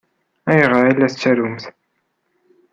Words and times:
Ayɣer 0.51 0.83
i 0.87 0.93
la 0.93 1.09
tettrumt? 1.11 1.65